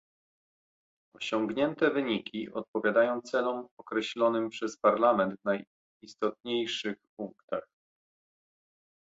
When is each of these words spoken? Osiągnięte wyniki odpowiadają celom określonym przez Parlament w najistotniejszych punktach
Osiągnięte 1.15 1.91
wyniki 1.91 2.51
odpowiadają 2.51 3.21
celom 3.21 3.67
określonym 3.77 4.49
przez 4.49 4.77
Parlament 4.77 5.39
w 5.41 5.45
najistotniejszych 5.45 6.97
punktach 7.19 7.65